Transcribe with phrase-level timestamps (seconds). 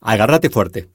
[0.00, 0.90] Agárrate fuerte.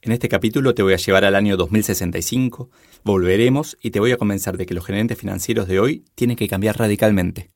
[0.00, 2.70] En este capítulo te voy a llevar al año 2065,
[3.04, 6.48] volveremos y te voy a convencer de que los gerentes financieros de hoy tienen que
[6.48, 7.50] cambiar radicalmente.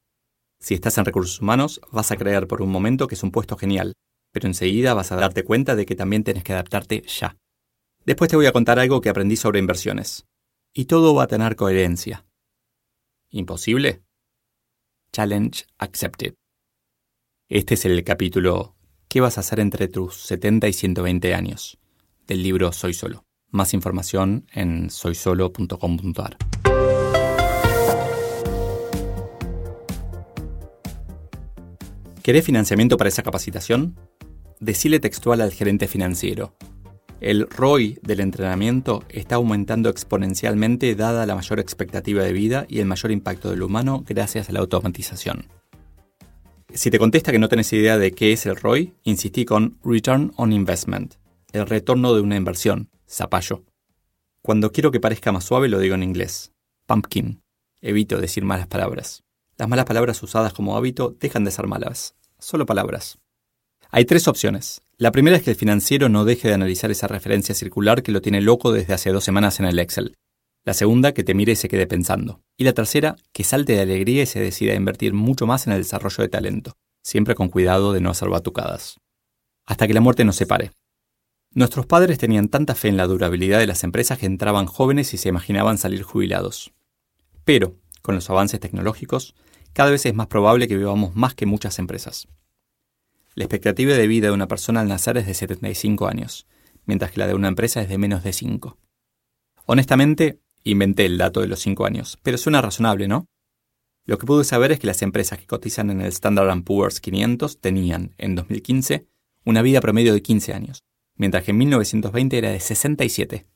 [0.61, 3.57] Si estás en recursos humanos, vas a creer por un momento que es un puesto
[3.57, 3.95] genial,
[4.31, 7.39] pero enseguida vas a darte cuenta de que también tienes que adaptarte ya.
[8.05, 10.27] Después te voy a contar algo que aprendí sobre inversiones.
[10.75, 12.27] Y todo va a tener coherencia.
[13.31, 14.03] ¿Imposible?
[15.13, 16.35] Challenge accepted.
[17.49, 18.74] Este es el capítulo
[19.15, 21.79] ¿Qué vas a hacer entre tus 70 y 120 años?
[22.27, 23.25] del libro Soy Solo.
[23.49, 26.37] Más información en soysolo.com.ar.
[32.25, 33.95] ¿Querés financiamiento para esa capacitación?
[34.59, 36.57] Decile textual al gerente financiero.
[37.21, 42.87] El ROI del entrenamiento está aumentando exponencialmente dada la mayor expectativa de vida y el
[42.87, 45.47] mayor impacto del humano gracias a la automatización.
[46.75, 50.33] Si te contesta que no tenés idea de qué es el ROI, insistí con Return
[50.35, 51.15] on Investment,
[51.53, 53.63] el retorno de una inversión, zapallo.
[54.43, 56.51] Cuando quiero que parezca más suave lo digo en inglés,
[56.87, 57.43] pumpkin.
[57.81, 59.23] Evito decir malas palabras.
[59.57, 63.19] Las malas palabras usadas como hábito dejan de ser malas, solo palabras.
[63.91, 64.83] Hay tres opciones.
[64.97, 68.21] La primera es que el financiero no deje de analizar esa referencia circular que lo
[68.21, 70.17] tiene loco desde hace dos semanas en el Excel.
[70.65, 72.41] La segunda, que te mire y se quede pensando.
[72.57, 75.75] Y la tercera, que salte de alegría y se decida a invertir mucho más en
[75.75, 76.73] el desarrollo de talento,
[77.03, 78.99] siempre con cuidado de no hacer batucadas.
[79.67, 80.73] Hasta que la muerte nos separe.
[81.51, 85.19] Nuestros padres tenían tanta fe en la durabilidad de las empresas que entraban jóvenes y
[85.19, 86.73] se imaginaban salir jubilados.
[87.45, 89.35] Pero, con los avances tecnológicos,
[89.75, 92.27] cada vez es más probable que vivamos más que muchas empresas.
[93.35, 96.47] La expectativa de vida de una persona al nacer es de 75 años,
[96.87, 98.79] mientras que la de una empresa es de menos de 5.
[99.67, 103.27] Honestamente, inventé el dato de los 5 años, pero suena razonable, ¿no?
[104.07, 107.61] Lo que pude saber es que las empresas que cotizan en el Standard Poor's 500
[107.61, 109.07] tenían, en 2015,
[109.45, 110.83] una vida promedio de 15 años,
[111.17, 113.47] mientras que en 1920 era de 67.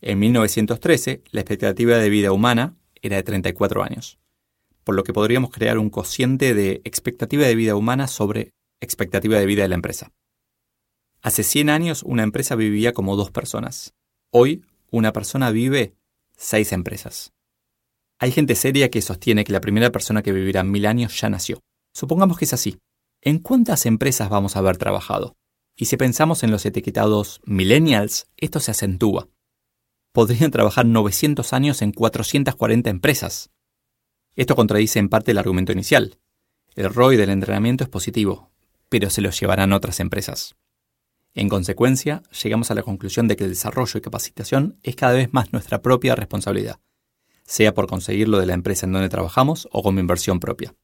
[0.00, 4.18] En 1913, la expectativa de vida humana era de 34 años,
[4.84, 9.46] por lo que podríamos crear un cociente de expectativa de vida humana sobre expectativa de
[9.46, 10.12] vida de la empresa.
[11.22, 13.94] Hace 100 años una empresa vivía como dos personas.
[14.30, 15.94] Hoy una persona vive
[16.40, 17.32] seis empresas.
[18.18, 21.60] Hay gente seria que sostiene que la primera persona que vivirá mil años ya nació.
[21.94, 22.78] Supongamos que es así.
[23.20, 25.34] ¿En cuántas empresas vamos a haber trabajado?
[25.76, 29.28] Y si pensamos en los etiquetados millennials, esto se acentúa.
[30.12, 33.50] Podrían trabajar 900 años en 440 empresas.
[34.34, 36.18] Esto contradice en parte el argumento inicial.
[36.74, 38.50] El ROI del entrenamiento es positivo,
[38.88, 40.56] pero se lo llevarán otras empresas.
[41.34, 45.32] En consecuencia, llegamos a la conclusión de que el desarrollo y capacitación es cada vez
[45.32, 46.80] más nuestra propia responsabilidad,
[47.44, 50.74] sea por conseguirlo de la empresa en donde trabajamos o como inversión propia.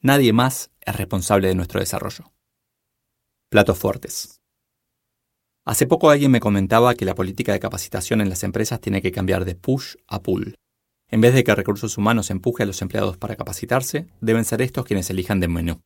[0.00, 2.32] Nadie más es responsable de nuestro desarrollo.
[3.50, 4.40] Platos fuertes.
[5.66, 9.12] Hace poco alguien me comentaba que la política de capacitación en las empresas tiene que
[9.12, 10.54] cambiar de push a pull.
[11.08, 14.86] En vez de que recursos humanos empuje a los empleados para capacitarse, deben ser estos
[14.86, 15.82] quienes elijan de menú.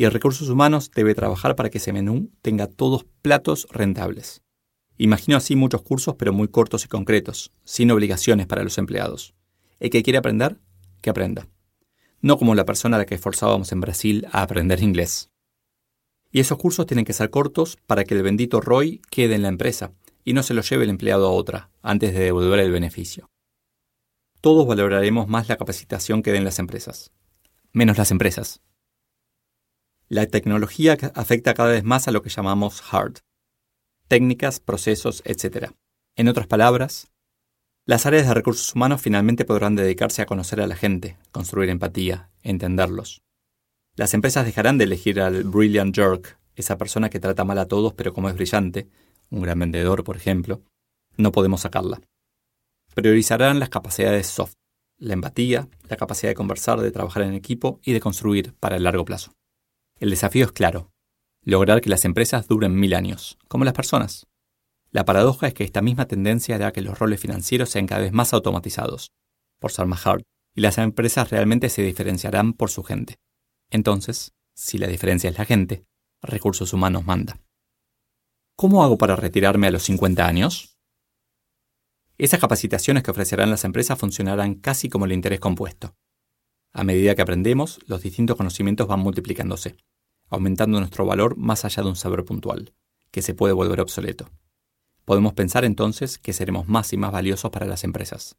[0.00, 4.42] Y recursos humanos debe trabajar para que ese menú tenga todos platos rentables.
[4.96, 9.34] Imagino así muchos cursos pero muy cortos y concretos, sin obligaciones para los empleados.
[9.80, 10.60] El que quiere aprender,
[11.02, 11.48] que aprenda.
[12.20, 15.30] No como la persona a la que esforzábamos en Brasil a aprender inglés.
[16.30, 19.48] Y esos cursos tienen que ser cortos para que el bendito ROI quede en la
[19.48, 19.90] empresa
[20.22, 23.28] y no se lo lleve el empleado a otra antes de devolver el beneficio.
[24.40, 27.10] Todos valoraremos más la capacitación que den las empresas,
[27.72, 28.60] menos las empresas.
[30.10, 33.18] La tecnología afecta cada vez más a lo que llamamos hard,
[34.08, 35.72] técnicas, procesos, etc.
[36.16, 37.08] En otras palabras,
[37.84, 42.30] las áreas de recursos humanos finalmente podrán dedicarse a conocer a la gente, construir empatía,
[42.42, 43.20] entenderlos.
[43.96, 47.92] Las empresas dejarán de elegir al brilliant jerk, esa persona que trata mal a todos
[47.92, 48.88] pero como es brillante,
[49.28, 50.62] un gran vendedor por ejemplo,
[51.18, 52.00] no podemos sacarla.
[52.94, 54.54] Priorizarán las capacidades soft,
[54.96, 58.84] la empatía, la capacidad de conversar, de trabajar en equipo y de construir para el
[58.84, 59.32] largo plazo.
[59.98, 60.92] El desafío es claro,
[61.42, 64.26] lograr que las empresas duren mil años, como las personas.
[64.90, 68.12] La paradoja es que esta misma tendencia hará que los roles financieros sean cada vez
[68.12, 69.12] más automatizados,
[69.58, 70.04] por ser más
[70.54, 73.16] y las empresas realmente se diferenciarán por su gente.
[73.70, 75.84] Entonces, si la diferencia es la gente,
[76.22, 77.40] Recursos Humanos manda.
[78.56, 80.78] ¿Cómo hago para retirarme a los 50 años?
[82.16, 85.94] Esas capacitaciones que ofrecerán las empresas funcionarán casi como el interés compuesto.
[86.72, 89.76] A medida que aprendemos, los distintos conocimientos van multiplicándose,
[90.28, 92.72] aumentando nuestro valor más allá de un saber puntual,
[93.10, 94.30] que se puede volver obsoleto.
[95.04, 98.36] Podemos pensar entonces que seremos más y más valiosos para las empresas.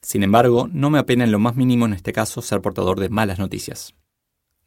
[0.00, 3.08] Sin embargo, no me apena en lo más mínimo en este caso ser portador de
[3.08, 3.94] malas noticias.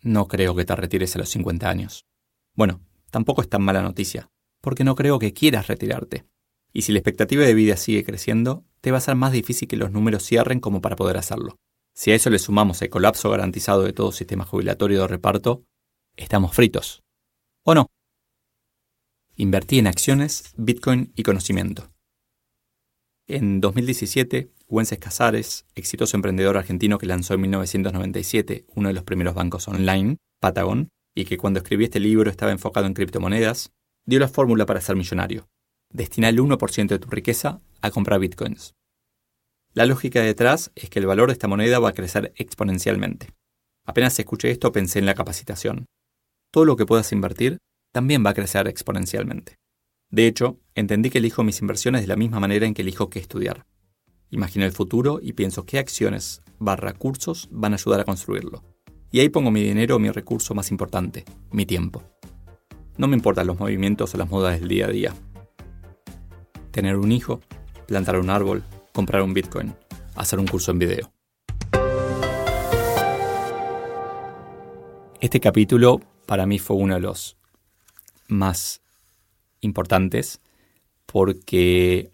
[0.01, 2.05] No creo que te retires a los 50 años.
[2.53, 2.81] Bueno,
[3.11, 6.25] tampoco es tan mala noticia, porque no creo que quieras retirarte.
[6.73, 9.77] Y si la expectativa de vida sigue creciendo, te va a ser más difícil que
[9.77, 11.57] los números cierren como para poder hacerlo.
[11.93, 15.63] Si a eso le sumamos el colapso garantizado de todo sistema jubilatorio de reparto,
[16.15, 17.03] estamos fritos.
[17.63, 17.87] ¿O no?
[19.35, 21.91] Invertí en acciones, Bitcoin y conocimiento.
[23.27, 29.35] En 2017, Wences Casares, exitoso emprendedor argentino que lanzó en 1997 uno de los primeros
[29.35, 33.71] bancos online, Patagon, y que cuando escribí este libro estaba enfocado en criptomonedas,
[34.05, 35.47] dio la fórmula para ser millonario.
[35.89, 38.75] Destina el 1% de tu riqueza a comprar bitcoins.
[39.73, 43.29] La lógica detrás es que el valor de esta moneda va a crecer exponencialmente.
[43.85, 45.85] Apenas escuché esto pensé en la capacitación.
[46.51, 47.59] Todo lo que puedas invertir
[47.93, 49.55] también va a crecer exponencialmente.
[50.09, 53.19] De hecho, entendí que elijo mis inversiones de la misma manera en que elijo qué
[53.19, 53.65] estudiar.
[54.31, 58.65] Imagino el futuro y pienso qué acciones barra cursos van a ayudar a construirlo.
[59.11, 62.03] Y ahí pongo mi dinero o mi recurso más importante, mi tiempo.
[62.97, 65.13] No me importan los movimientos o las modas del día a día.
[66.71, 67.39] Tener un hijo,
[67.87, 69.73] plantar un árbol, comprar un Bitcoin,
[70.15, 71.13] hacer un curso en video.
[75.21, 76.01] Este capítulo
[76.31, 77.35] para mí fue uno de los
[78.29, 78.79] más
[79.59, 80.39] importantes
[81.05, 82.09] porque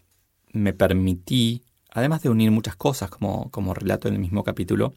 [0.50, 4.92] me permití, además de unir muchas cosas como, como relato en el mismo capítulo,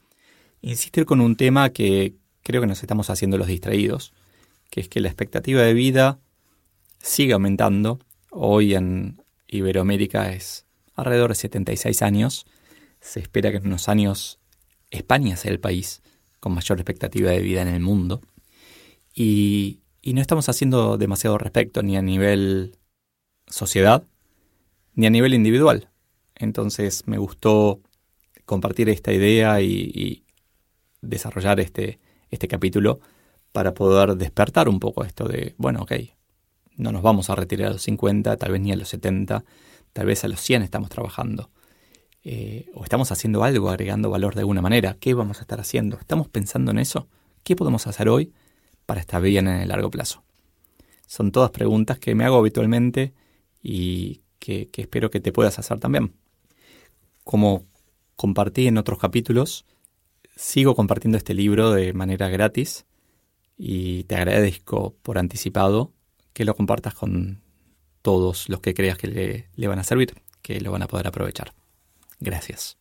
[0.64, 4.12] insistir con un tema que creo que nos estamos haciendo los distraídos,
[4.72, 6.18] que es que la expectativa de vida
[6.98, 8.00] sigue aumentando.
[8.32, 10.66] Hoy en Iberoamérica es
[10.96, 12.48] alrededor de 76 años.
[13.02, 14.40] Se espera que en unos años
[14.90, 16.02] España sea el país
[16.40, 18.20] con mayor expectativa de vida en el mundo.
[19.14, 22.78] Y, y no estamos haciendo demasiado respecto ni a nivel
[23.48, 24.04] sociedad
[24.94, 25.90] ni a nivel individual.
[26.36, 27.82] Entonces me gustó
[28.46, 30.24] compartir esta idea y,
[31.04, 32.00] desarrollar este,
[32.30, 33.00] este capítulo
[33.52, 35.94] para poder despertar un poco esto de, bueno, ok,
[36.78, 39.44] no nos vamos a retirar a los 50, tal vez ni a los 70,
[39.94, 41.50] tal vez a los 100 estamos trabajando.
[42.24, 44.96] Eh, o estamos haciendo algo, agregando valor de alguna manera.
[45.00, 45.98] ¿Qué vamos a estar haciendo?
[45.98, 47.08] ¿Estamos pensando en eso?
[47.44, 48.32] ¿Qué podemos hacer hoy
[48.92, 50.22] para estar bien en el largo plazo?
[51.08, 53.14] Son todas preguntas que me hago habitualmente
[53.64, 56.14] y que, espero que te puedas hacer también.
[57.24, 57.64] Como
[58.18, 59.64] compartí en otros capítulos,
[60.36, 62.86] sigo compartiendo este libro de manera gratis
[63.58, 65.94] y te agradezco por anticipado
[66.34, 67.42] que lo compartas con
[68.02, 71.08] todos los que creas que le, le van a servir, que lo van a poder
[71.08, 71.54] aprovechar.
[72.20, 72.81] Gracias.